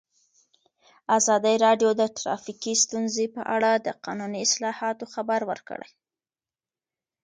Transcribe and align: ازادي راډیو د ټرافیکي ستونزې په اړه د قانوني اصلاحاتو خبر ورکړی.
ازادي 1.17 1.55
راډیو 1.65 1.89
د 2.01 2.03
ټرافیکي 2.17 2.73
ستونزې 2.83 3.25
په 3.35 3.41
اړه 3.55 3.71
د 3.75 3.87
قانوني 4.03 4.39
اصلاحاتو 4.47 5.05
خبر 5.13 5.39
ورکړی. 5.51 5.89